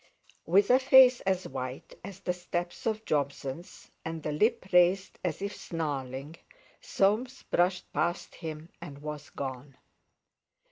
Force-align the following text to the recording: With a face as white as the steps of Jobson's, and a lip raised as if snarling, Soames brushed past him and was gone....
With 0.47 0.71
a 0.71 0.79
face 0.79 1.21
as 1.27 1.47
white 1.47 1.93
as 2.03 2.21
the 2.21 2.33
steps 2.33 2.87
of 2.87 3.05
Jobson's, 3.05 3.91
and 4.03 4.25
a 4.25 4.31
lip 4.31 4.65
raised 4.73 5.19
as 5.23 5.43
if 5.43 5.55
snarling, 5.55 6.37
Soames 6.81 7.43
brushed 7.43 7.93
past 7.93 8.33
him 8.33 8.69
and 8.81 8.97
was 9.03 9.29
gone.... 9.29 9.77